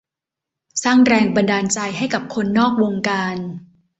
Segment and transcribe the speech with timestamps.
[0.83, 3.37] สร้างแรงบันดาลใจให้กับคนนอกวงการ